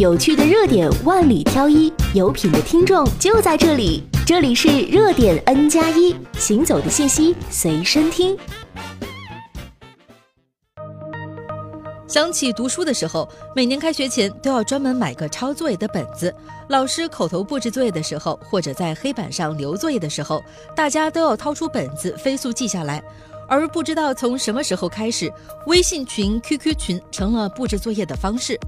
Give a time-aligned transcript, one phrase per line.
[0.00, 4.02] 有趣的热点万里挑一，有品的听众就在这里。
[4.26, 8.34] 这里是热点 N 加一，行走的信息随身听。
[12.08, 16.34] 想起读书的时候，每年开学前都要专门买个抄作业的本子。
[16.70, 20.42] 老师口头布置作业的时候，或者在黑板上留作业的时候，
[20.74, 23.04] 大家都要掏出本子飞速记下来。
[23.46, 25.30] 而不知道从什么时候开始，
[25.66, 28.58] 微信群、QQ 群成了布置作业的方式。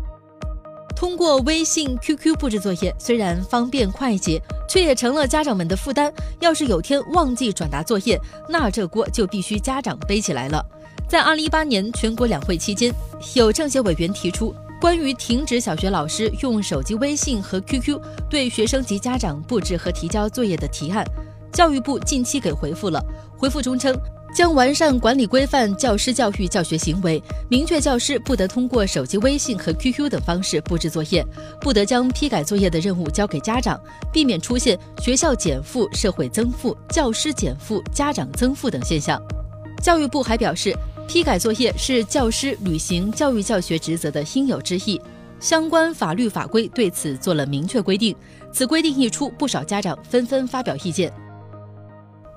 [1.02, 6.12] 通过微信、QQ 布置作业，虽然方便快捷，却也成了家长们的负担。
[6.38, 8.16] 要是有天忘记转达作业，
[8.48, 10.64] 那这锅就必须家长背起来了。
[11.08, 12.94] 在二零一八年全国两会期间，
[13.34, 18.00] 有政协委员提出关于停止小学老师用手机微信和 QQ
[18.30, 21.04] 对学生及家长布置和提交作业的提案，
[21.52, 23.04] 教育部近期给回复了。
[23.36, 23.92] 回复中称。
[24.34, 31.24] 将完善管理规范教师教育教学行为，明确教师不得通过手机微信和 QQ 等方式布置作业，
[31.60, 33.78] 不得将批改作业的任务交给家长，
[34.10, 39.20] 避免出现学校减负、社会增负、教师减负、家长增负等现象。
[39.82, 40.74] 教育部还表示，
[41.06, 44.98] 批改作业是教师履行教育教学职责的应有之义，
[45.40, 48.16] 相关法律法规对此做了明确规定。
[48.50, 51.12] 此规定一出，不少家长纷纷发表意见。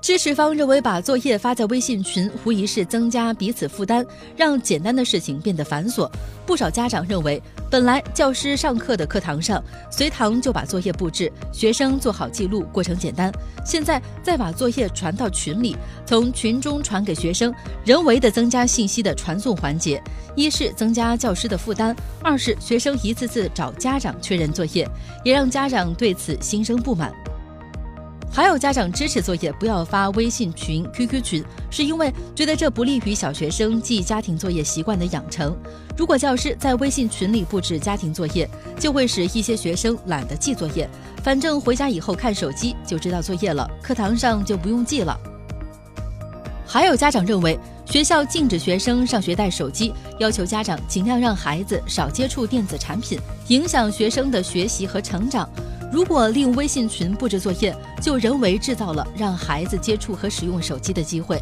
[0.06, 6.08] 支持方认为，把作业发在微信群无疑是增加彼此负担，让简单的事情变得繁琐。
[6.46, 13.32] 不少家长认为，本来教师上课的课堂上随堂就把作业布置，学生做好记录，过程简单。
[13.64, 15.76] 现在再把作业传到群里，
[16.06, 17.52] 从群中传给学生，
[17.84, 20.00] 人为的增加信息的传送环节，
[20.36, 24.88] 一是增加教师的负担，二是学生一次次找家长确认作业，
[25.24, 27.12] 也让家长对此心生不满。
[28.30, 35.56] 还有家长支持作业不要发微信群、QQ 群，是因为觉得这不利于小学生记家庭作业习惯的养成。
[35.96, 38.46] 如果教师在微信群里布置家庭作业，
[38.78, 40.86] 就会使一些学生懒得记作业，
[41.22, 45.18] 反正回家以后看手机就知道作业了，课堂上就不用记了。
[46.66, 55.48] 还有家长认为，学校禁止学生上学带手机，要求家长尽量让孩子少接触电子产品，影响学生的学习和成长。
[55.92, 61.40] 如果利用微信群布置作业，就人为制造了让孩子接触和使用手机的机会。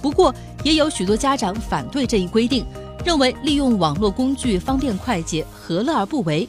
[0.00, 2.64] 不过，也有许多家长反对这一规定，
[3.04, 6.48] 认为利用网络工具方便快捷，何乐而不为？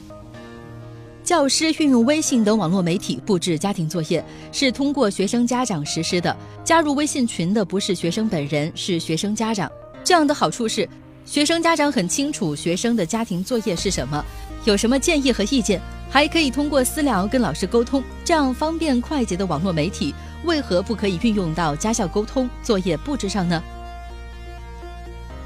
[1.24, 6.36] 教师运用微信等网络媒体布置家庭作业，是通过学生家长实施的。
[6.64, 9.70] 加入微信群的不是学生本人，是学生家长。
[10.03, 10.88] 这样的好处是，
[11.26, 14.24] 学生家长很清楚学生的家庭作业是什么，
[14.66, 15.80] 有什么建议和意见。
[16.12, 20.14] 还可以通过私聊跟老师沟通，这样方便快捷的网络媒体，
[20.44, 23.64] 为何不可以运用到家校沟通、作业布置上呢？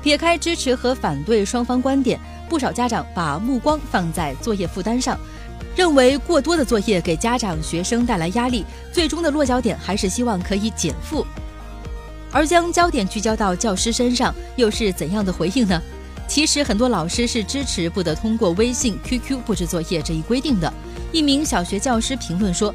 [0.02, 5.16] 撇开支持和反对双方观点，不少家长把目光放在作业负担上，
[5.76, 11.24] 认为过多的作业给家长、学生带来压力，最终的落脚点还是希望可以减负。
[12.32, 15.80] 而将焦点聚焦到教师身上，又是怎样的回应呢？
[16.28, 20.72] 其实很多老师是支持不得通过微信、QQ 布置作业这一规定的。
[21.12, 22.74] 一名小学教师评论说：“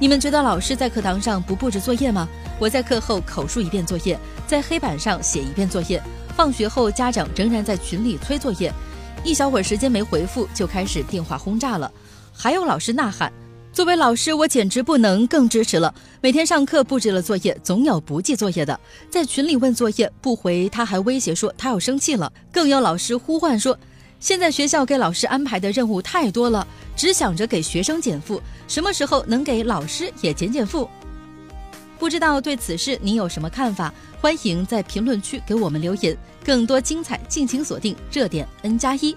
[0.00, 2.26] 你们觉得老师在课堂上不布置作业吗？
[2.58, 6.02] 我在课后口述一遍作业，在黑板上写一遍作业，
[6.36, 8.72] 放学后家长仍然在群里催作业，
[9.24, 11.90] 一小会儿时间没回复就开始电话轰炸了，
[12.32, 13.30] 还有老师呐喊。”
[13.74, 15.92] 作为老师，我简直不能更支持了。
[16.20, 18.78] 每天上课布置了作业，总有不记作业的，
[19.10, 22.32] 在群里问作业不回，他还威胁说他要生气了。
[22.52, 23.76] 更有老师呼唤说，
[24.20, 26.64] 现在学校给老师安排的任务太多了，
[26.94, 30.88] 只想着给学生减负，什么时候能给老师也减减负？
[31.98, 33.92] 不知道对此事你有什么看法？
[34.20, 36.16] 欢迎在评论区给我们留言。
[36.44, 39.16] 更多精彩，敬请锁定热点 N 加一。